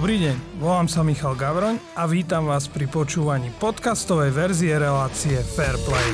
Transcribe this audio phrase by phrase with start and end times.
[0.00, 6.08] Dobrý deň, volám sa Michal Gavroň a vítam vás pri počúvaní podcastovej verzie relácie Fairplay.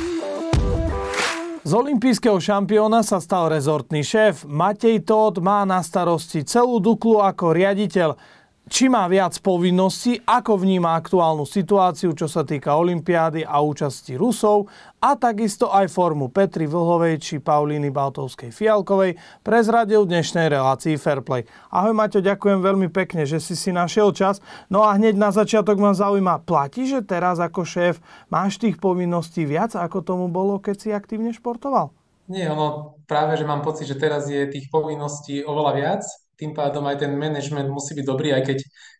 [1.62, 4.42] Z olympijského šampióna sa stal rezortný šéf.
[4.42, 8.18] Matej Todd má na starosti celú Duklu ako riaditeľ
[8.66, 14.66] či má viac povinností, ako vníma aktuálnu situáciu, čo sa týka Olympiády a účasti Rusov
[14.98, 19.14] a takisto aj formu Petri Vlhovej či Paulíny Baltovskej Fialkovej
[19.46, 21.46] prezradil v dnešnej relácii Fairplay.
[21.70, 24.42] Ahoj Maťo, ďakujem veľmi pekne, že si si našiel čas.
[24.66, 28.02] No a hneď na začiatok ma zaujíma, platí, že teraz ako šéf
[28.34, 31.94] máš tých povinností viac, ako tomu bolo, keď si aktívne športoval?
[32.26, 36.02] Nie, ono práve, že mám pocit, že teraz je tých povinností oveľa viac,
[36.36, 38.58] tým pádom aj ten management musí byť dobrý, aj keď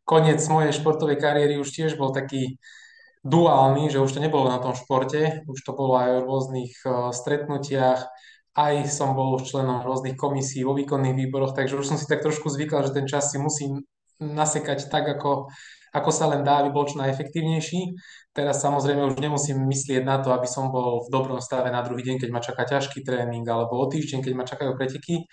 [0.09, 2.57] koniec mojej športovej kariéry už tiež bol taký
[3.27, 7.11] duálny, že už to nebolo na tom športe, už to bolo aj o rôznych uh,
[7.11, 8.07] stretnutiach,
[8.57, 12.49] aj som bol členom rôznych komisí vo výkonných výboroch, takže už som si tak trošku
[12.49, 13.85] zvykal, že ten čas si musím
[14.17, 15.53] nasekať tak, ako,
[15.93, 17.93] ako sa len dá, aby bol čo najefektívnejší.
[18.33, 22.01] Teraz samozrejme už nemusím myslieť na to, aby som bol v dobrom stave na druhý
[22.01, 25.29] deň, keď ma čaká ťažký tréning, alebo o týždeň, keď ma čakajú preteky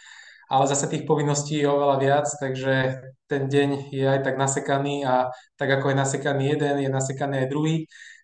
[0.53, 5.33] ale zase tých povinností je oveľa viac, takže ten deň je aj tak nasekaný a
[5.57, 7.77] tak ako je nasekaný jeden, je nasekaný aj druhý.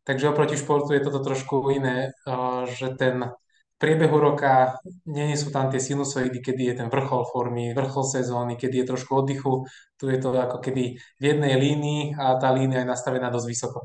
[0.05, 2.13] Takže oproti športu je toto trošku iné,
[2.69, 3.33] že ten
[3.79, 4.77] priebehu roka
[5.09, 9.11] nie sú tam tie sinusoidy, kedy je ten vrchol formy, vrchol sezóny, kedy je trošku
[9.25, 9.65] oddychu.
[9.97, 13.79] Tu je to ako keby v jednej línii a tá línia je nastavená dosť vysoko.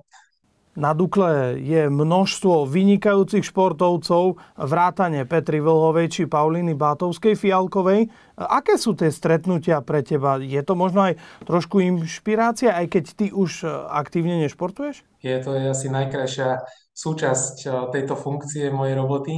[0.75, 8.11] Na Dukle je množstvo vynikajúcich športovcov, vrátane Petri Vlhovej či Pauliny Bátovskej Fialkovej.
[8.35, 10.43] Aké sú tie stretnutia pre teba?
[10.43, 11.15] Je to možno aj
[11.47, 15.07] trošku inšpirácia, aj keď ty už aktívne nešportuješ?
[15.23, 19.37] Je to asi najkrajšia súčasť eh, tejto funkcie mojej roboty.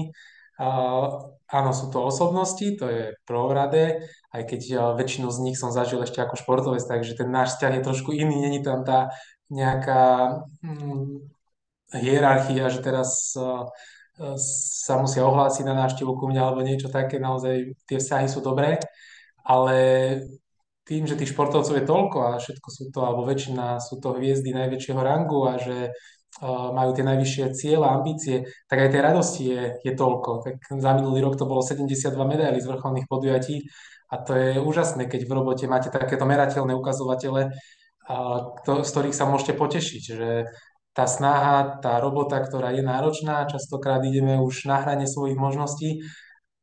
[0.56, 4.60] Uh, áno, sú to osobnosti, to je prvoradé, aj keď
[4.96, 8.40] väčšinu z nich som zažil ešte ako športovec, takže ten náš vzťah je trošku iný,
[8.40, 9.12] není tam tá
[9.50, 10.02] nejaká
[10.62, 11.22] hm,
[11.94, 13.66] hierarchia, že teraz uh,
[14.40, 18.80] sa musia ohlásiť na návštevu ku mňa alebo niečo také, naozaj tie vzťahy sú dobré,
[19.44, 19.76] ale
[20.86, 24.54] tým, že tých športovcov je toľko a všetko sú to, alebo väčšina sú to hviezdy
[24.54, 29.62] najväčšieho rangu a že uh, majú tie najvyššie cieľa, ambície, tak aj tej radosti je,
[29.84, 30.46] je toľko.
[30.46, 33.68] Tak za minulý rok to bolo 72 medailí z vrcholných podujatí
[34.06, 37.50] a to je úžasné, keď v robote máte takéto merateľné ukazovatele,
[38.06, 40.30] z ktorých sa môžete potešiť, že
[40.96, 46.00] tá snaha, tá robota, ktorá je náročná, častokrát ideme už na hrane svojich možností,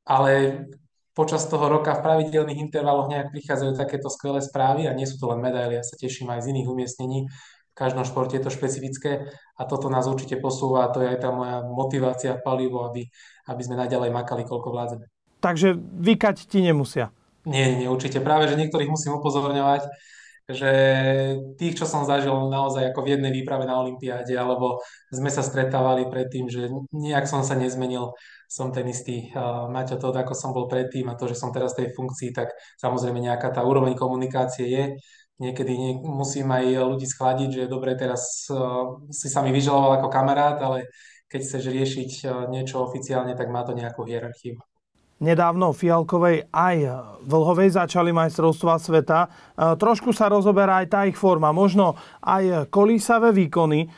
[0.08, 0.66] ale
[1.14, 5.30] počas toho roka v pravidelných intervaloch nejak prichádzajú takéto skvelé správy a nie sú to
[5.30, 7.30] len medaily, ja sa teším aj z iných umiestnení,
[7.74, 11.20] v každom športe je to špecifické a toto nás určite posúva a to je aj
[11.22, 13.06] tá moja motivácia, palivo, aby,
[13.46, 15.06] aby sme naďalej makali, koľko vládzeme.
[15.42, 17.14] Takže vykať ti nemusia?
[17.44, 18.24] Nie, nie, určite.
[18.24, 19.90] Práve, že niektorých musím upozorňovať,
[20.52, 20.72] že
[21.56, 26.12] tých, čo som zažil naozaj ako v jednej výprave na Olympiáde, alebo sme sa stretávali
[26.12, 28.12] predtým, že nejak som sa nezmenil,
[28.52, 31.72] som ten istý uh, Maťo to, ako som bol predtým a to, že som teraz
[31.74, 34.84] v tej funkcii, tak samozrejme nejaká tá úroveň komunikácie je.
[35.40, 40.08] Niekedy nie, musím aj ľudí schladiť, že dobre, teraz uh, si sa mi vyžaloval ako
[40.12, 40.92] kamarát, ale
[41.32, 44.60] keď chceš riešiť uh, niečo oficiálne, tak má to nejakú hierarchiu
[45.24, 46.78] nedávno Fialkovej aj
[47.24, 49.20] Vlhovej začali majstrovstva sveta.
[49.24, 49.28] E,
[49.80, 53.88] trošku sa rozoberá aj tá ich forma, možno aj kolísavé výkony.
[53.88, 53.90] E,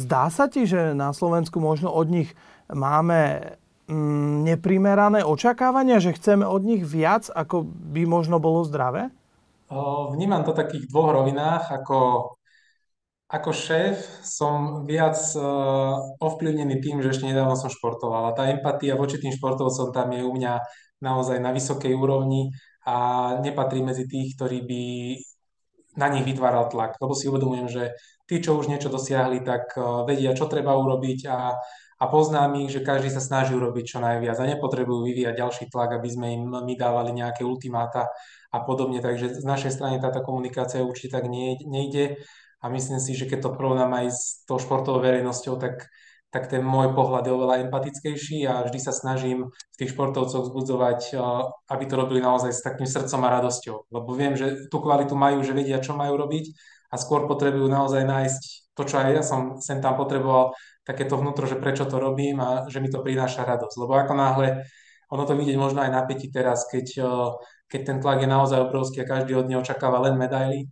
[0.00, 2.32] zdá sa ti, že na Slovensku možno od nich
[2.72, 3.52] máme
[3.92, 9.12] mm, neprimerané očakávania, že chceme od nich viac, ako by možno bolo zdravé?
[10.10, 11.96] Vnímam to v takých dvoch rovinách, ako
[13.30, 18.30] ako šéf som viac uh, ovplyvnený tým, že ešte nedávno som športoval.
[18.30, 20.58] A tá empatia voči tým športovcom tam je u mňa
[20.98, 22.50] naozaj na vysokej úrovni
[22.82, 24.82] a nepatrí medzi tých, ktorí by
[25.94, 27.94] na nich vytváral tlak, lebo si uvedomujem, že
[28.26, 31.54] tí, čo už niečo dosiahli, tak uh, vedia, čo treba urobiť a,
[32.02, 36.02] a poznám ich, že každý sa snaží urobiť čo najviac a nepotrebujú vyvíjať ďalší tlak,
[36.02, 38.10] aby sme im my dávali nejaké ultimáta
[38.50, 38.98] a podobne.
[38.98, 42.18] Takže z našej strany táto komunikácia určite tak nejde
[42.60, 45.88] a myslím si, že keď to porovnám aj s tou športovou verejnosťou, tak,
[46.28, 51.16] tak ten môj pohľad je oveľa empatickejší a vždy sa snažím v tých športovcoch vzbudzovať,
[51.66, 53.90] aby to robili naozaj s takým srdcom a radosťou.
[53.90, 56.52] Lebo viem, že tú kvalitu majú, že vedia, čo majú robiť
[56.92, 58.42] a skôr potrebujú naozaj nájsť
[58.76, 60.54] to, čo aj ja som sem tam potreboval,
[60.84, 63.76] takéto vnútro, že prečo to robím a že mi to prináša radosť.
[63.78, 64.64] Lebo ako náhle,
[65.10, 67.02] ono to vidieť možno aj na päti teraz, keď,
[67.70, 70.66] keď ten tlak je naozaj obrovský a každý od neho očakáva len medaily,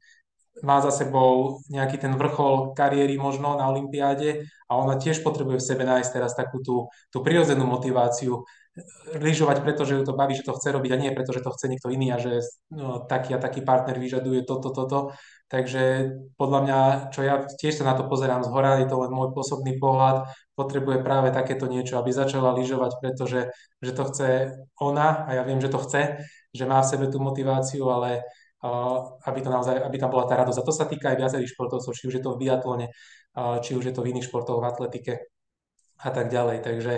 [0.62, 5.68] má za sebou nejaký ten vrchol kariéry možno na Olympiáde a ona tiež potrebuje v
[5.68, 8.42] sebe nájsť teraz takú tú, tú prirodzenú motiváciu
[9.18, 11.66] lyžovať, pretože ju to baví, že to chce robiť a nie preto, že to chce
[11.66, 14.98] niekto iný a že no, taký a taký partner vyžaduje toto, toto.
[15.48, 19.10] Takže podľa mňa, čo ja tiež sa na to pozerám z hora, je to len
[19.10, 23.50] môj pôsobný pohľad, potrebuje práve takéto niečo, aby začala lyžovať, pretože
[23.80, 24.28] že to chce
[24.76, 26.22] ona a ja viem, že to chce,
[26.52, 28.26] že má v sebe tú motiváciu, ale
[29.22, 30.58] aby, to naozaj, aby tam bola tá radosť.
[30.58, 32.86] A to sa týka aj viacerých športovcov, či už je to v biatlone,
[33.62, 35.14] či už je to v iných športoch, v atletike
[36.02, 36.66] a tak ďalej.
[36.66, 36.92] Takže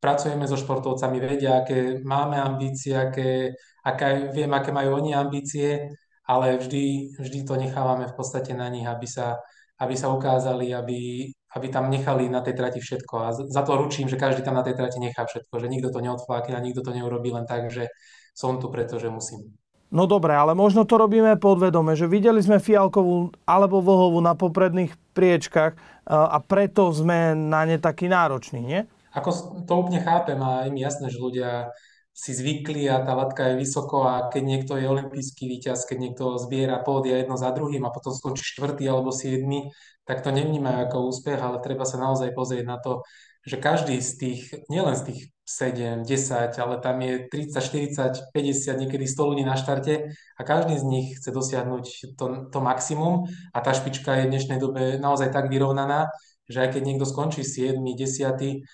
[0.00, 5.88] pracujeme so športovcami, vedia, aké máme ambície, aké, aké, viem, aké majú oni ambície,
[6.28, 9.40] ale vždy, vždy to nechávame v podstate na nich, aby sa,
[9.80, 13.14] aby sa ukázali, aby, aby tam nechali na tej trati všetko.
[13.16, 16.04] A za to ručím, že každý tam na tej trati nechá všetko, že nikto to
[16.04, 17.88] neodflákne a nikto to neurobí len tak, že
[18.36, 19.56] som tu, pretože musím.
[19.88, 24.92] No dobre, ale možno to robíme podvedome, že videli sme Fialkovú alebo Vlhovú na popredných
[25.16, 28.80] priečkach a preto sme na ne taký nároční, nie?
[29.16, 31.72] Ako to úplne chápem a mi jasné, že ľudia
[32.12, 36.24] si zvykli a tá latka je vysoko a keď niekto je olimpijský víťaz, keď niekto
[36.36, 39.70] zbiera pódia jedno za druhým a potom skončí štvrtý alebo siedmy,
[40.04, 43.06] tak to nevnímajú ako úspech, ale treba sa naozaj pozrieť na to,
[43.48, 48.82] že každý z tých, nielen z tých 7, 10, ale tam je 30, 40, 50,
[48.84, 51.84] niekedy 100 ľudí na štarte a každý z nich chce dosiahnuť
[52.20, 53.24] to, to maximum
[53.56, 56.12] a tá špička je v dnešnej dobe naozaj tak vyrovnaná,
[56.44, 58.68] že aj keď niekto skončí 7, 10,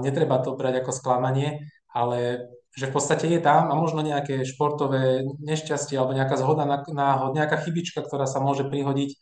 [0.00, 5.26] netreba to brať ako sklamanie, ale že v podstate je tam a možno nejaké športové
[5.42, 9.20] nešťastie alebo nejaká zhoda náhod, nejaká chybička, ktorá sa môže prihodiť,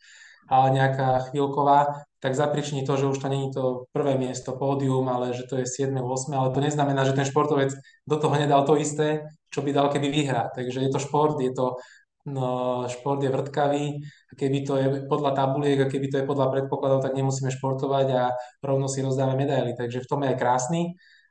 [0.49, 5.31] ale nejaká chvíľková, tak zapriční to, že už to není to prvé miesto, pódium, ale
[5.31, 5.95] že to je 7.
[5.95, 6.33] 8.
[6.33, 7.71] Ale to neznamená, že ten športovec
[8.03, 10.51] do toho nedal to isté, čo by dal, keby vyhrá.
[10.51, 11.79] Takže je to šport, je to
[12.25, 16.51] no, šport je vrtkavý a keby to je podľa tabuliek a keby to je podľa
[16.51, 18.23] predpokladov, tak nemusíme športovať a
[18.59, 19.73] rovno si rozdáme medaily.
[19.77, 20.81] Takže v tom je aj krásny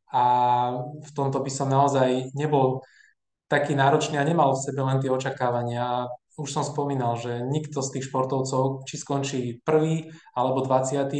[0.08, 0.24] a
[1.04, 2.80] v tomto by som naozaj nebol
[3.48, 6.08] taký náročný a nemal v sebe len tie očakávania.
[6.38, 11.10] Už som spomínal, že nikto z tých športovcov, či skončí prvý alebo 20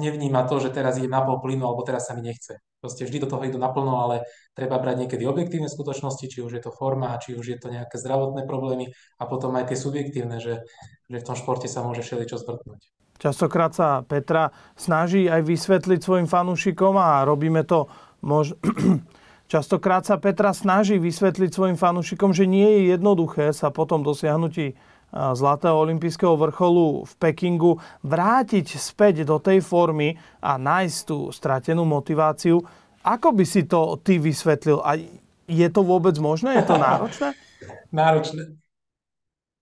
[0.00, 2.64] nevníma to, že teraz idem na pol plynu alebo teraz sa mi nechce.
[2.80, 4.24] Proste vždy do toho idú naplno, ale
[4.56, 8.00] treba brať niekedy objektívne skutočnosti, či už je to forma, či už je to nejaké
[8.00, 10.64] zdravotné problémy a potom aj tie subjektívne, že,
[11.12, 12.80] že v tom športe sa môže všeličo zvrtnúť.
[13.20, 17.88] Častokrát sa Petra snaží aj vysvetliť svojim fanúšikom a robíme to
[18.24, 18.56] mož...
[19.54, 24.74] Častokrát sa Petra snaží vysvetliť svojim fanúšikom, že nie je jednoduché sa potom dosiahnutí
[25.14, 32.66] zlatého olympijského vrcholu v Pekingu vrátiť späť do tej formy a nájsť tú stratenú motiváciu.
[33.06, 34.82] Ako by si to ty vysvetlil?
[34.82, 34.98] A
[35.46, 36.58] je to vôbec možné?
[36.58, 37.38] Je to náročné?
[37.94, 38.58] náročné.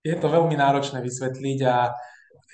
[0.09, 1.93] Je to veľmi náročné vysvetliť a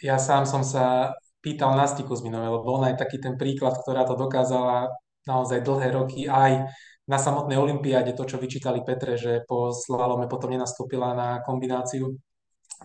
[0.02, 3.79] ja sám som sa pýtal na styku z minové, lebo ona je taký ten príklad,
[3.79, 4.91] ktorá to dokázala
[5.23, 6.67] naozaj dlhé roky aj
[7.08, 12.20] na samotnej olympiáde, to, čo vyčítali Petre, že po slalome potom nenastúpila na kombináciu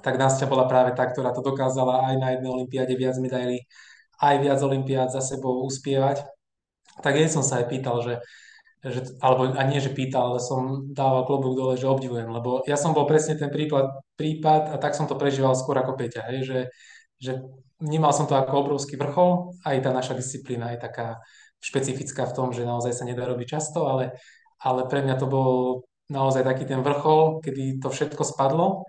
[0.01, 3.61] tak Nastia bola práve tá, ktorá to dokázala aj na jednej olympiáde viac medailí,
[4.17, 6.25] aj viac olympiád za sebou uspievať.
[7.03, 8.15] Tak jej som sa aj pýtal, že,
[8.81, 12.79] že alebo a nie, že pýtal, ale som dával klobúk dole, že obdivujem, lebo ja
[12.79, 16.39] som bol presne ten prípad, prípad a tak som to prežíval skôr ako Peťa, hej,
[16.45, 16.59] že,
[17.21, 17.31] že
[17.77, 21.21] vnímal som to ako obrovský vrchol, aj tá naša disciplína je taká
[21.63, 24.19] špecifická v tom, že naozaj sa nedá robiť často, ale,
[24.59, 25.51] ale pre mňa to bol
[26.11, 28.83] naozaj taký ten vrchol, kedy to všetko spadlo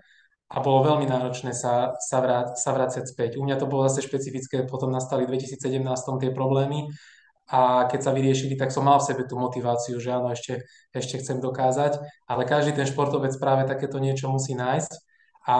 [0.51, 3.39] a bolo veľmi náročné sa, sa, vrát, sa vrácať späť.
[3.39, 5.81] U mňa to bolo zase špecifické, potom nastali v 2017
[6.21, 6.91] tie problémy
[7.49, 11.21] a keď sa vyriešili, tak som mal v sebe tú motiváciu, že áno, ešte, ešte
[11.21, 11.97] chcem dokázať,
[12.27, 14.91] ale každý ten športovec práve takéto niečo musí nájsť
[15.45, 15.57] a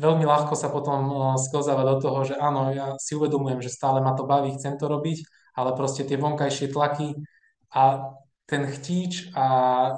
[0.00, 4.00] veľmi ľahko sa potom eh, sklzáva do toho, že áno, ja si uvedomujem, že stále
[4.00, 7.14] ma to baví, chcem to robiť, ale proste tie vonkajšie tlaky
[7.74, 9.46] a ten chtíč a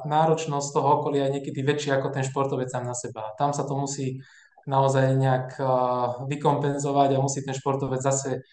[0.06, 3.34] náročnosť toho okolia je niekedy väčšia ako ten športovec sám na seba.
[3.34, 4.22] Tam sa to musí
[4.70, 5.58] naozaj nejak
[6.30, 8.46] vykompenzovať a musí ten športovec zase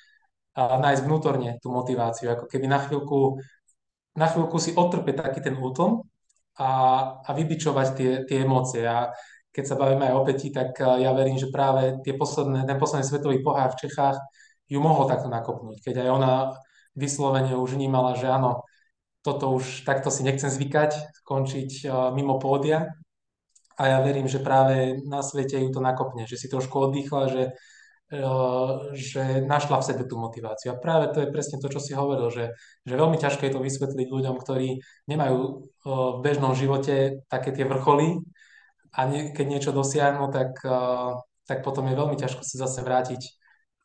[0.57, 2.33] nájsť vnútorne tú motiváciu.
[2.33, 3.41] Ako keby na chvíľku,
[4.17, 6.05] na chvíľku si odtrpieť taký ten útlm
[6.57, 6.69] a,
[7.22, 8.86] a vybičovať tie, tie emócie.
[8.86, 9.13] A
[9.53, 13.05] keď sa bavíme aj o Peti, tak ja verím, že práve tie posledné, ten posledný
[13.05, 14.17] svetový pohár v Čechách
[14.69, 15.86] ju mohol takto nakopnúť.
[15.86, 16.33] Keď aj ona
[16.93, 18.65] vyslovene už vnímala, že áno,
[19.23, 22.91] toto už takto si nechcem zvykať, skončiť eh, mimo pódia.
[23.73, 27.43] A ja verím, že práve na svete ju to nakopne, že si trošku oddychla, že,
[28.13, 30.75] eh, že našla v sebe tú motiváciu.
[30.75, 33.63] A práve to je presne to, čo si hovoril, že, že veľmi ťažké je to
[33.63, 35.55] vysvetliť ľuďom, ktorí nemajú eh,
[35.88, 38.19] v bežnom živote také tie vrcholy
[38.93, 40.62] a nie, keď niečo dosiahnu, tak,
[41.50, 43.25] tak potom je veľmi ťažko sa zase vrátiť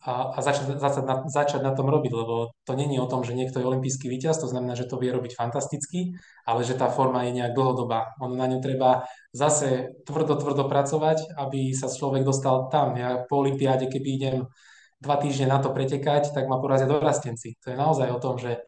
[0.06, 3.34] a, a začať, začať, na, začať na tom robiť, lebo to není o tom, že
[3.34, 6.14] niekto je olimpijský víťaz, to znamená, že to vie robiť fantasticky,
[6.46, 8.14] ale že tá forma je nejak dlhodobá.
[8.22, 12.94] On na ňu treba zase tvrdo, tvrdo pracovať, aby sa človek dostal tam.
[12.94, 14.36] Ja po olympiáde, keby idem
[15.02, 17.58] dva týždne na to pretekať, tak ma porazia dorastenci.
[17.66, 18.62] To je naozaj o tom, že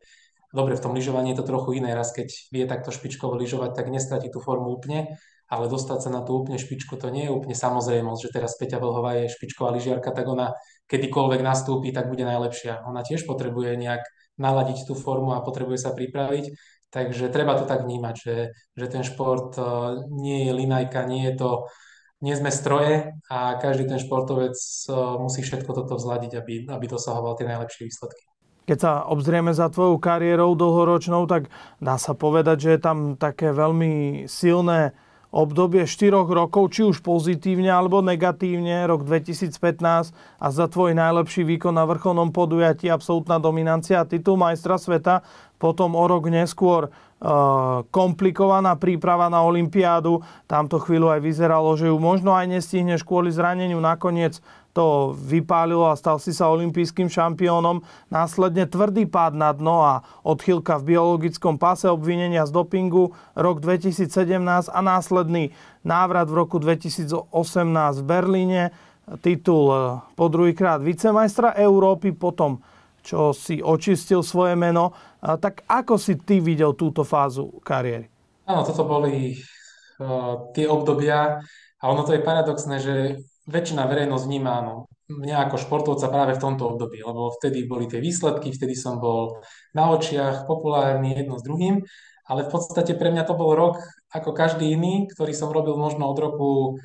[0.51, 1.95] dobre, v tom lyžovaní je to trochu iné.
[1.95, 5.15] Raz keď vie takto špičkovo lyžovať, tak nestratí tú formu úplne,
[5.51, 8.79] ale dostať sa na tú úplne špičku, to nie je úplne samozrejmosť, že teraz Peťa
[8.79, 10.55] Vlhová je špičková lyžiarka, tak ona
[10.91, 12.83] kedykoľvek nastúpi, tak bude najlepšia.
[12.91, 14.03] Ona tiež potrebuje nejak
[14.43, 16.51] naladiť tú formu a potrebuje sa pripraviť,
[16.91, 18.37] takže treba to tak vnímať, že,
[18.75, 19.63] že ten šport e,
[20.11, 21.51] nie je linajka, nie je to,
[22.25, 27.37] nie sme stroje a každý ten športovec e, musí všetko toto vzladiť, aby, aby dosahoval
[27.39, 28.25] tie najlepšie výsledky.
[28.65, 33.51] Keď sa obzrieme za tvojou kariérou dlhoročnou, tak dá sa povedať, že je tam také
[33.51, 34.95] veľmi silné
[35.31, 40.11] obdobie 4 rokov, či už pozitívne alebo negatívne, rok 2015
[40.43, 45.23] a za tvoj najlepší výkon na vrcholnom podujatí absolútna dominancia a titul majstra sveta,
[45.61, 52.01] potom o rok neskôr uh, komplikovaná príprava na Olympiádu, tamto chvíľu aj vyzeralo, že ju
[52.01, 54.41] možno aj nestihneš kvôli zraneniu, nakoniec
[54.71, 57.83] to vypálilo a stal si sa olympijským šampiónom.
[58.09, 64.71] Následne tvrdý pád na dno a odchylka v biologickom pase obvinenia z dopingu rok 2017
[64.71, 65.51] a následný
[65.83, 67.27] návrat v roku 2018
[67.99, 68.63] v Berlíne.
[69.27, 69.79] Titul eh,
[70.15, 72.63] po druhýkrát vicemajstra Európy, potom
[73.11, 74.95] čo si očistil svoje meno.
[75.19, 78.07] Tak ako si ty videl túto fázu kariéry?
[78.47, 81.43] Áno, toto boli uh, tie obdobia
[81.83, 82.95] a ono to je paradoxné, že
[83.51, 87.99] väčšina verejnosť vníma áno, mňa ako športovca práve v tomto období, lebo vtedy boli tie
[87.99, 89.43] výsledky, vtedy som bol
[89.75, 91.83] na očiach populárny jedno s druhým,
[92.31, 93.83] ale v podstate pre mňa to bol rok
[94.15, 96.79] ako každý iný, ktorý som robil možno od roku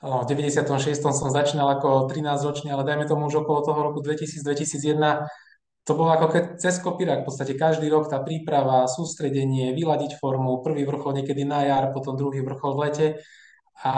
[0.00, 0.96] v 96.
[0.96, 5.28] som začínal ako 13 ročný, ale dajme tomu už okolo toho roku 2000-2001
[5.90, 10.62] to bolo ako keď cez kopírak, v podstate každý rok tá príprava, sústredenie, vyladiť formu,
[10.62, 13.06] prvý vrchol niekedy na jar, potom druhý vrchol v lete
[13.82, 13.94] a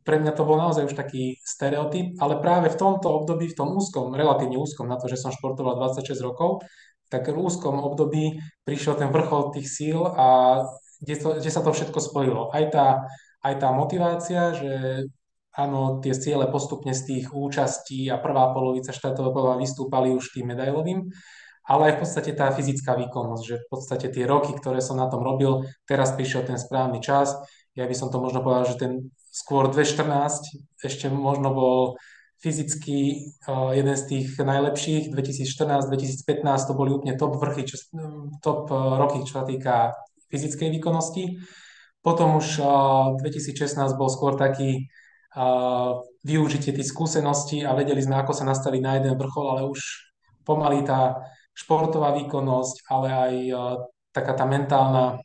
[0.00, 3.76] pre mňa to bol naozaj už taký stereotyp, ale práve v tomto období, v tom
[3.76, 6.64] úzkom, relatívne úzkom, na to, že som športoval 26 rokov,
[7.12, 10.62] tak v úzkom období prišiel ten vrchol tých síl a
[11.04, 12.48] kde, to, kde sa to všetko spojilo.
[12.48, 12.86] Aj tá,
[13.44, 14.72] aj tá motivácia, že
[15.56, 21.10] áno, tie ciele postupne z tých účastí a prvá polovica štátového vystúpali už tým medailovým,
[21.66, 25.10] ale aj v podstate tá fyzická výkonnosť, že v podstate tie roky, ktoré som na
[25.10, 27.34] tom robil, teraz prišiel ten správny čas,
[27.78, 28.92] ja by som to možno povedal, že ten
[29.30, 31.78] skôr 2014 ešte možno bol
[32.40, 35.12] fyzicky uh, jeden z tých najlepších.
[35.12, 37.76] 2014-2015 to boli úplne top vrchy, čo,
[38.40, 39.94] top uh, roky, čo sa týka
[40.32, 41.36] fyzickej výkonnosti.
[42.00, 44.88] Potom už uh, 2016 bol skôr taký
[46.26, 49.80] využitie tých skúseností a vedeli sme, ako sa nastaviť na jeden vrchol, ale už
[50.42, 51.22] pomaly tá
[51.54, 53.60] športová výkonnosť, ale aj uh,
[54.10, 55.22] taká tá mentálna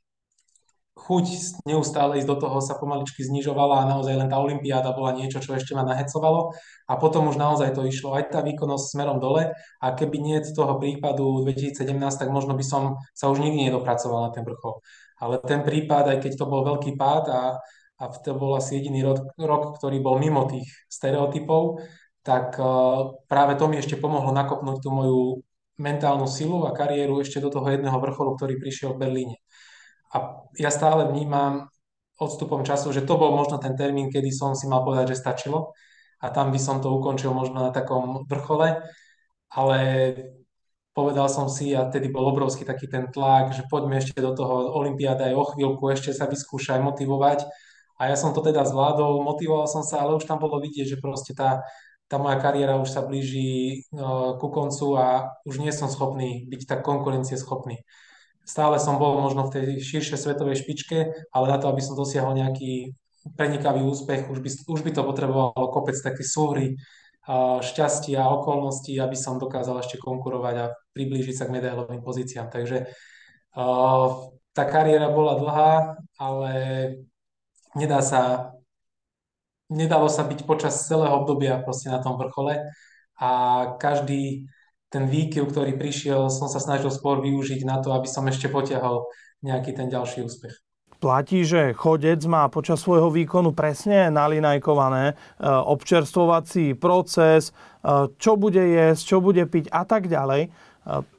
[0.96, 1.26] chuť
[1.68, 5.54] neustále ísť do toho sa pomaličky znižovala a naozaj len tá olympiáda bola niečo, čo
[5.54, 6.56] ešte ma nahecovalo.
[6.88, 8.16] A potom už naozaj to išlo.
[8.16, 9.54] Aj tá výkonnosť smerom dole.
[9.84, 14.24] A keby nie z toho prípadu 2017, tak možno by som sa už nikdy nedopracoval
[14.24, 14.80] na ten vrchol.
[15.20, 17.42] Ale ten prípad, aj keď to bol veľký pád a,
[17.96, 19.08] a to bol asi jediný
[19.40, 21.80] rok, ktorý bol mimo tých stereotypov,
[22.26, 25.22] tak uh, práve to mi ešte pomohlo nakopnúť tú moju
[25.80, 29.38] mentálnu silu a kariéru ešte do toho jedného vrcholu, ktorý prišiel v Berlíne.
[30.12, 31.68] A ja stále vnímam
[32.16, 35.76] odstupom času, že to bol možno ten termín, kedy som si mal povedať, že stačilo
[36.24, 38.80] a tam by som to ukončil možno na takom vrchole,
[39.52, 39.80] ale
[40.96, 44.72] povedal som si a tedy bol obrovský taký ten tlak, že poďme ešte do toho
[44.80, 47.44] Olympiáda aj o chvíľku, ešte sa vyskúšaj motivovať
[47.96, 50.98] a ja som to teda zvládol, motivoval som sa, ale už tam bolo vidieť, že
[51.00, 51.64] proste tá,
[52.12, 56.62] tá moja kariéra už sa blíži uh, ku koncu a už nie som schopný byť
[56.68, 57.82] tak konkurencieschopný
[58.46, 60.98] stále som bol možno v tej širšej svetovej špičke,
[61.34, 62.94] ale na to, aby som dosiahol nejaký
[63.34, 66.78] prenikavý úspech, už by, už by to potrebovalo kopec také súhry,
[67.66, 72.54] šťastia a okolností, aby som dokázal ešte konkurovať a priblížiť sa k medailovým pozíciám.
[72.54, 72.86] Takže
[74.54, 75.74] tá kariéra bola dlhá,
[76.22, 76.52] ale
[77.76, 78.56] nedá sa,
[79.70, 82.64] nedalo sa byť počas celého obdobia proste na tom vrchole
[83.20, 83.30] a
[83.78, 84.48] každý
[84.90, 89.04] ten výkyv, ktorý prišiel, som sa snažil skôr využiť na to, aby som ešte potiahol
[89.44, 90.56] nejaký ten ďalší úspech.
[90.96, 95.14] Platí, že chodec má počas svojho výkonu presne nalinajkované e,
[95.46, 100.48] občerstvovací proces, e, čo bude jesť, čo bude piť a tak ďalej.
[100.48, 100.50] E,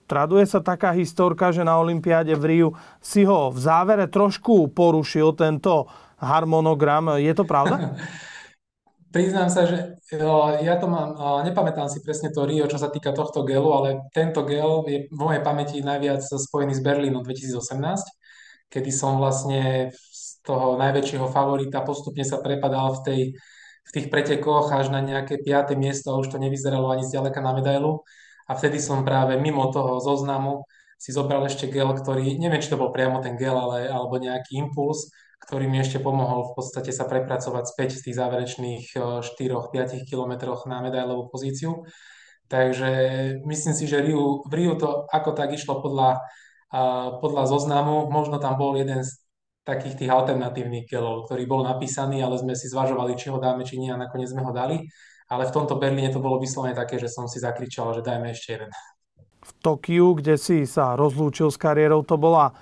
[0.08, 2.68] traduje sa taká historka, že na Olympiáde v Riu
[3.04, 5.86] si ho v závere trošku porušil tento
[6.16, 7.20] harmonogram.
[7.20, 7.94] Je to pravda?
[9.16, 9.96] Priznám sa, že
[10.60, 14.44] ja to mám, nepamätám si presne to Rio, čo sa týka tohto gelu, ale tento
[14.44, 17.56] gel je v mojej pamäti najviac spojený s Berlínom 2018,
[18.68, 23.20] kedy som vlastne z toho najväčšieho favorita postupne sa prepadal v, tej,
[23.88, 27.56] v tých pretekoch až na nejaké piaté miesto a už to nevyzeralo ani zďaleka na
[27.56, 28.04] medailu.
[28.46, 30.68] A vtedy som práve mimo toho zoznamu
[31.00, 34.60] si zobral ešte gel, ktorý, neviem, či to bol priamo ten gel, ale, alebo nejaký
[34.60, 35.08] impuls,
[35.42, 40.64] ktorý mi ešte pomohol v podstate sa prepracovať späť v tých záverečných 4-5 eh, kilometroch
[40.64, 41.84] na medailovú pozíciu.
[42.46, 42.90] Takže
[43.42, 46.22] myslím si, že Riu, v Riu to ako tak išlo podľa,
[46.70, 48.06] uh, podľa zoznamu.
[48.06, 49.18] Možno tam bol jeden z
[49.66, 53.82] takých tých alternatívnych gelov, ktorý bol napísaný, ale sme si zvažovali, či ho dáme, či
[53.82, 54.78] nie a nakoniec sme ho dali.
[55.26, 58.48] Ale v tomto Berlíne to bolo vyslovene také, že som si zakričal, že dajme ešte
[58.54, 58.70] jeden.
[59.42, 62.54] V Tokiu, kde si sa rozlúčil s kariérou, to bola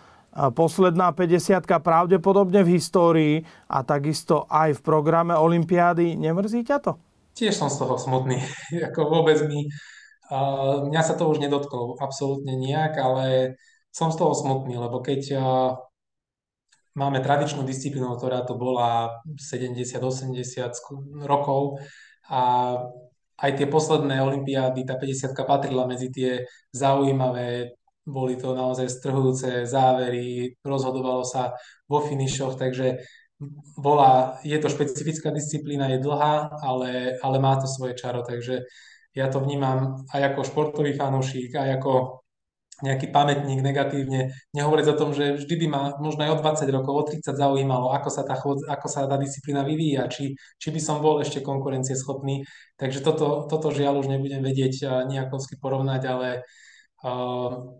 [0.54, 3.34] posledná 50 pravdepodobne v histórii
[3.70, 6.18] a takisto aj v programe Olympiády.
[6.18, 6.92] Nemrzí ťa to?
[7.34, 8.42] Tiež som z toho smutný.
[8.90, 9.70] Ako vôbec mi,
[10.90, 13.58] mňa sa to už nedotklo absolútne nejak, ale
[13.94, 15.38] som z toho smutný, lebo keď
[16.94, 21.82] máme tradičnú disciplínu, ktorá to bola 70-80 rokov
[22.30, 22.42] a
[23.34, 26.30] aj tie posledné olympiády, tá 50 patrila medzi tie
[26.70, 27.74] zaujímavé
[28.04, 31.56] boli to naozaj strhujúce závery, rozhodovalo sa
[31.88, 33.00] vo finišoch, takže
[33.76, 38.64] bola, je to špecifická disciplína, je dlhá, ale, ale má to svoje čaro, takže
[39.14, 42.24] ja to vnímam aj ako športový fanúšik, aj ako
[42.82, 46.92] nejaký pamätník negatívne, nehovoriť o tom, že vždy by ma možno aj o 20 rokov,
[46.92, 50.80] o 30 zaujímalo, ako sa tá, chod, ako sa tá disciplína vyvíja, či, či by
[50.82, 52.42] som bol ešte konkurencieschopný.
[52.74, 56.28] Takže toto, toto žiaľ už nebudem vedieť nejakovsky porovnať, ale
[57.06, 57.78] uh,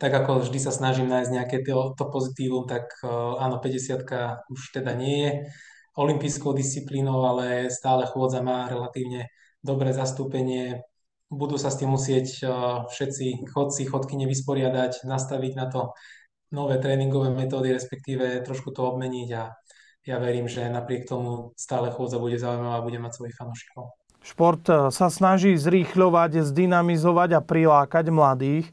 [0.00, 4.60] tak ako vždy sa snažím nájsť nejaké to, to pozitívum, tak uh, áno, 50 už
[4.72, 5.30] teda nie je
[6.00, 9.28] olympijskou disciplínou, ale stále chôdza má relatívne
[9.60, 10.80] dobré zastúpenie.
[11.28, 15.92] Budú sa s tým musieť uh, všetci chodci, chodky nevysporiadať, nastaviť na to
[16.48, 19.52] nové tréningové metódy, respektíve trošku to obmeniť a
[20.08, 23.92] ja verím, že napriek tomu stále chôdza bude zaujímavá a bude mať svojich fanúšikov.
[24.24, 28.66] Šport sa snaží zrýchľovať, zdynamizovať a prilákať mladých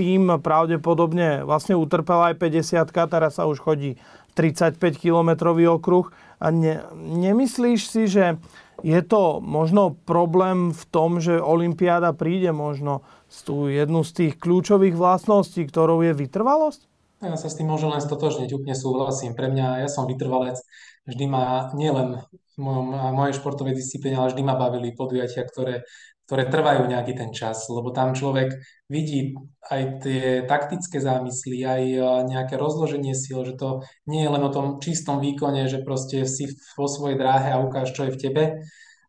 [0.00, 4.00] tým pravdepodobne vlastne utrpela aj 50 teraz sa už chodí
[4.32, 6.08] 35 kilometrový okruh.
[6.40, 8.40] A ne, nemyslíš si, že
[8.80, 14.34] je to možno problém v tom, že Olympiáda príde možno z tú jednu z tých
[14.40, 16.89] kľúčových vlastností, ktorou je vytrvalosť?
[17.20, 19.36] Ja sa s tým môžem len stotožniť, úplne súhlasím.
[19.36, 20.56] Pre mňa, ja som vytrvalec,
[21.04, 22.24] vždy ma nielen
[22.56, 22.64] v
[23.12, 25.84] mojej športovej disciplíne, ale vždy ma bavili podujatia, ktoré
[26.30, 28.54] ktoré trvajú nejaký ten čas, lebo tam človek
[28.86, 29.34] vidí
[29.66, 31.82] aj tie taktické zámysly, aj
[32.30, 36.46] nejaké rozloženie síl, že to nie je len o tom čistom výkone, že proste si
[36.78, 38.44] vo svojej dráhe a ukáž, čo je v tebe,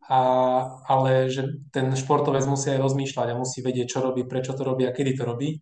[0.10, 0.20] a,
[0.90, 4.90] ale že ten športovec musí aj rozmýšľať a musí vedieť, čo robí, prečo to robí
[4.90, 5.62] a kedy to robí.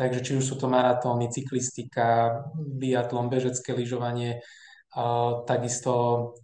[0.00, 4.40] Takže či už sú to maratóny, cyklistika, biatlon, bežecké lyžovanie,
[5.44, 5.92] takisto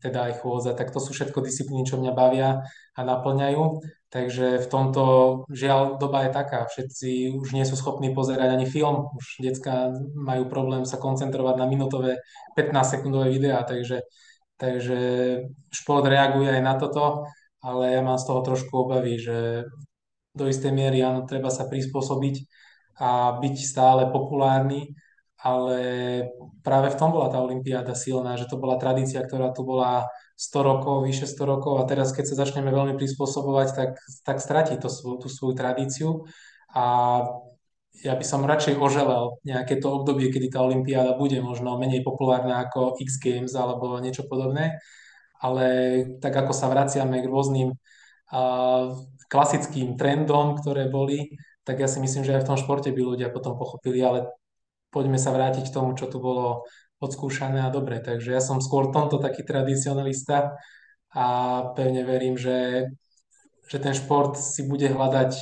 [0.05, 3.81] teda aj chôdza, tak to sú všetko disciplíny, čo mňa bavia a naplňajú.
[4.13, 5.03] Takže v tomto
[5.49, 10.53] žiaľ doba je taká, všetci už nie sú schopní pozerať ani film, už detská majú
[10.53, 12.21] problém sa koncentrovať na minútové
[12.61, 14.05] 15-sekundové videá, takže,
[14.61, 14.99] takže
[15.73, 17.25] šport reaguje aj na toto,
[17.65, 19.65] ale ja mám z toho trošku obavy, že
[20.37, 22.66] do istej miery áno, treba sa prispôsobiť
[22.97, 24.97] a byť stále populárny,
[25.37, 25.79] ale
[26.65, 30.65] práve v tom bola tá olympiáda silná, že to bola tradícia, ktorá tu bola 100
[30.65, 33.91] rokov, vyše 100 rokov a teraz keď sa začneme veľmi prispôsobovať, tak,
[34.25, 36.25] tak stratí to tú svoju tradíciu.
[36.73, 36.85] A
[38.05, 42.69] ja by som radšej oželel nejaké to obdobie, kedy tá Olympiáda bude možno menej populárna
[42.69, 44.77] ako X Games alebo niečo podobné,
[45.41, 45.67] ale
[46.21, 48.85] tak ako sa vraciame k rôznym uh,
[49.33, 51.33] klasickým trendom, ktoré boli,
[51.67, 54.31] tak ja si myslím, že aj v tom športe by ľudia potom pochopili, ale
[54.95, 56.63] poďme sa vrátiť k tomu, čo tu bolo
[57.03, 57.99] odskúšané a dobre.
[57.99, 60.55] Takže ja som skôr tomto taký tradicionalista
[61.11, 61.27] a
[61.75, 62.87] pevne verím, že,
[63.67, 65.35] že ten šport si bude hľadať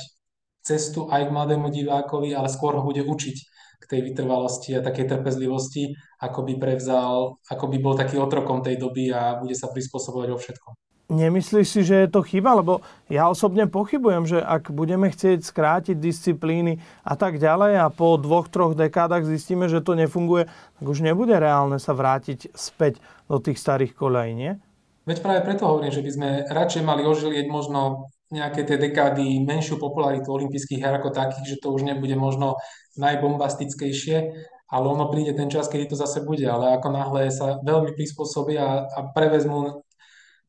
[0.65, 3.37] cestu aj k mladému divákovi, ale skôr ho bude učiť
[3.79, 8.81] k tej vytrvalosti a takej trpezlivosti, ako by prevzal, ako by bol taký otrokom tej
[8.81, 10.84] doby a bude sa prispôsobovať vo všetkom.
[11.05, 12.57] Nemyslíš si, že je to chyba?
[12.57, 12.81] Lebo
[13.13, 18.49] ja osobne pochybujem, že ak budeme chcieť skrátiť disciplíny a tak ďalej a po dvoch,
[18.49, 22.97] troch dekádach zistíme, že to nefunguje, tak už nebude reálne sa vrátiť späť
[23.29, 24.57] do tých starých kolejí, nie?
[25.05, 29.77] Veď práve preto hovorím, že by sme radšej mali ožilieť možno nejaké tie dekády menšiu
[29.77, 32.57] popularitu olympijských her ako takých, že to už nebude možno
[32.97, 34.17] najbombastickejšie,
[34.65, 38.89] ale ono príde ten čas, kedy to zase bude, ale ako náhle sa veľmi prispôsobia
[38.89, 39.84] a prevezmú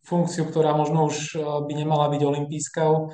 [0.07, 1.35] funkciu, ktorá možno už
[1.67, 3.11] by nemala byť olimpijskou,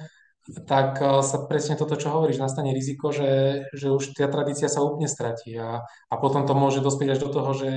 [0.66, 5.07] tak sa presne toto, čo hovoríš, nastane riziko, že, že už tá tradícia sa úplne
[5.07, 7.70] stratí a, a potom to môže dospieť až do toho, že,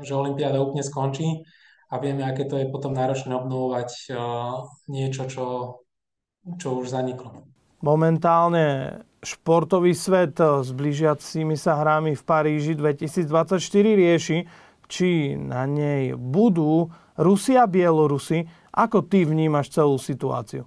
[0.00, 1.42] že Olympiáda úplne skončí
[1.92, 5.46] a vieme, aké to je potom náročné obnovovať uh, niečo, čo,
[6.56, 7.44] čo už zaniklo.
[7.84, 13.58] Momentálne športový svet s blížiacimi sa hrami v Paríži 2024
[13.98, 14.38] rieši,
[14.88, 18.48] či na nej budú Rusi a Bielorusi.
[18.72, 20.64] Ako ty vnímaš celú situáciu?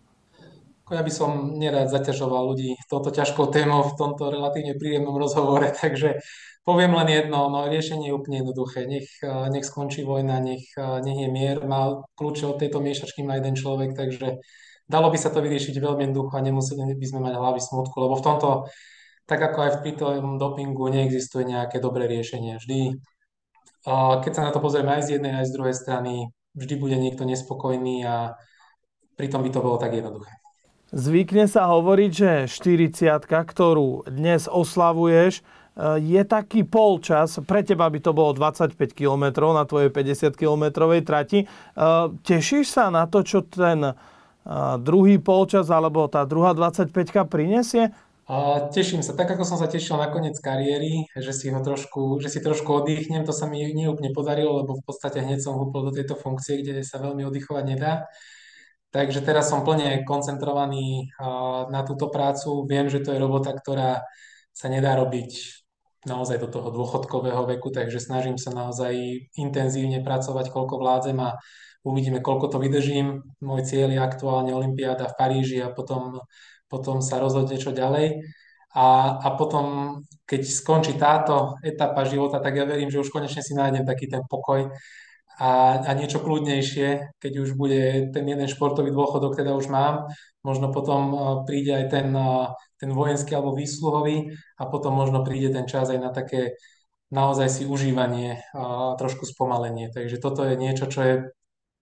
[0.94, 6.22] Ja by som nerád zaťažoval ľudí touto ťažkou témou v tomto relatívne príjemnom rozhovore, takže
[6.62, 8.86] poviem len jedno, no riešenie je úplne jednoduché.
[8.86, 11.66] Nech, nech skončí vojna, nech, nech je mier.
[11.66, 14.38] Má kľúče od tejto miešačky má jeden človek, takže
[14.86, 18.14] dalo by sa to vyriešiť veľmi jednoducho a nemuseli by sme mať hlavy smutku, lebo
[18.14, 18.50] v tomto,
[19.26, 22.62] tak ako aj pri tom dopingu, neexistuje nejaké dobré riešenie.
[22.62, 23.02] Vždy,
[24.22, 27.28] keď sa na to pozrieme aj z jednej, aj z druhej strany, vždy bude niekto
[27.28, 28.40] nespokojný a
[29.20, 30.32] pritom by to bolo tak jednoduché.
[30.96, 35.44] Zvykne sa hovoriť, že 40 ktorú dnes oslavuješ, e,
[36.00, 41.44] je taký polčas, pre teba by to bolo 25 km na tvojej 50 km trati.
[41.44, 41.48] E,
[42.24, 43.94] tešíš sa na to, čo ten e,
[44.80, 46.94] druhý polčas alebo tá druhá 25
[47.28, 47.92] prinesie?
[48.74, 52.34] Teším sa, tak ako som sa tešil na koniec kariéry, že si ho trošku, že
[52.34, 55.94] si trošku oddychnem, to sa mi neúplne podarilo, lebo v podstate hneď som húpol do
[55.94, 58.10] tejto funkcie, kde sa veľmi oddychovať nedá.
[58.90, 61.14] Takže teraz som plne koncentrovaný
[61.70, 62.66] na túto prácu.
[62.66, 64.02] Viem, že to je robota, ktorá
[64.58, 65.62] sa nedá robiť
[66.10, 68.94] naozaj do toho dôchodkového veku, takže snažím sa naozaj
[69.38, 71.38] intenzívne pracovať, koľko vládzem a
[71.86, 73.22] uvidíme, koľko to vydržím.
[73.38, 76.26] Môj cieľ je aktuálne Olympiáda v Paríži a potom,
[76.76, 78.20] potom sa rozhodne čo ďalej.
[78.76, 78.88] A,
[79.24, 83.88] a potom, keď skončí táto etapa života, tak ja verím, že už konečne si nájdem
[83.88, 84.68] taký ten pokoj,
[85.36, 90.08] a, a niečo kľudnejšie, keď už bude ten jeden športový dôchodok, teda už mám,
[90.48, 92.32] možno potom e, príde aj ten, e,
[92.80, 96.56] ten vojenský alebo výsluhový a potom možno príde ten čas aj na také
[97.12, 99.92] naozaj si užívanie a trošku spomalenie.
[99.92, 101.14] Takže toto je niečo, čo je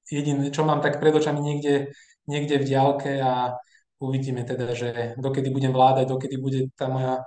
[0.10, 1.94] jediné, čo mám tak pred očami niekde,
[2.26, 3.62] niekde v diálke a
[4.04, 7.24] uvidíme teda, že dokedy budem vládať, dokedy bude tá moja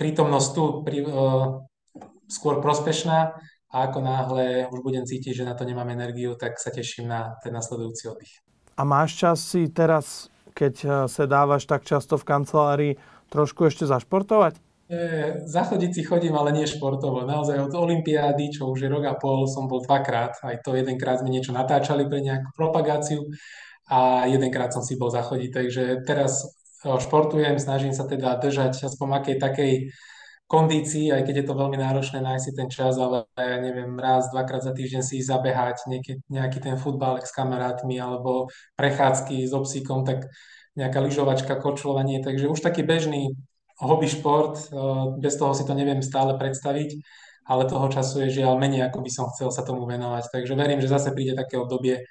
[0.00, 1.60] prítomnosť tu pri, uh,
[2.28, 3.36] skôr prospešná
[3.72, 7.36] a ako náhle už budem cítiť, že na to nemám energiu, tak sa teším na
[7.42, 8.32] ten nasledujúci oddych.
[8.76, 12.92] A máš čas si teraz, keď eh, sa dávaš tak často v kancelárii,
[13.32, 14.66] trošku ešte zašportovať?
[14.86, 17.26] E, zachodiť si chodím, ale nie športovo.
[17.26, 20.38] Naozaj od Olympiády, čo už je rok a pol, som bol dvakrát.
[20.46, 23.26] Aj to jedenkrát sme niečo natáčali pre nejakú propagáciu
[23.86, 25.50] a jedenkrát som si bol zachodiť.
[25.50, 26.42] Takže teraz
[26.82, 29.72] eh, športujem, snažím sa teda držať aspoň akej takej
[30.46, 34.30] kondícii, aj keď je to veľmi náročné nájsť si ten čas, ale ja neviem, raz,
[34.30, 38.46] dvakrát za týždeň si zabehať nejaký, nejaký ten futbal s kamarátmi alebo
[38.78, 40.30] prechádzky s obsíkom, tak
[40.78, 43.34] nejaká lyžovačka, korčulovanie, takže už taký bežný
[43.82, 44.78] hobby šport, eh,
[45.18, 46.90] bez toho si to neviem stále predstaviť,
[47.46, 50.30] ale toho času je žiaľ menej, ako by som chcel sa tomu venovať.
[50.30, 52.06] Takže verím, že zase príde také obdobie,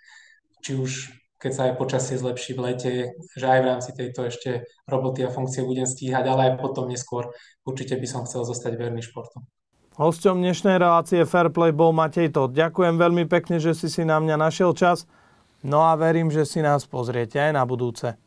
[0.64, 1.12] či už
[1.46, 2.94] keď sa aj počasie zlepší v lete,
[3.38, 7.30] že aj v rámci tejto ešte roboty a funkcie budem stíhať, ale aj potom neskôr
[7.62, 9.46] určite by som chcel zostať verný športom.
[10.02, 12.58] Hosťom dnešnej relácie Fairplay bol Matej Todt.
[12.58, 15.06] Ďakujem veľmi pekne, že si si na mňa našiel čas.
[15.62, 18.18] No a verím, že si nás pozriete aj na budúce.